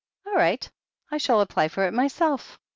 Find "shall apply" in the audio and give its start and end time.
1.19-1.67